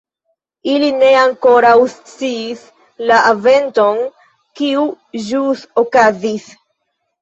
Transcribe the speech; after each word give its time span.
Ili 0.69 0.87
ne 1.03 1.11
ankoraŭ 1.23 1.75
sciis 1.97 2.65
la 3.13 3.21
eventon 3.37 4.03
kiu 4.59 4.91
ĵus 5.33 5.67
okazis. 5.89 6.55